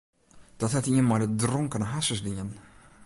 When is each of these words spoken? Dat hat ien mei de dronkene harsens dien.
Dat 0.61 0.71
hat 0.75 0.89
ien 0.91 1.07
mei 1.09 1.19
de 1.23 1.29
dronkene 1.41 1.87
harsens 1.93 2.21
dien. 2.27 2.49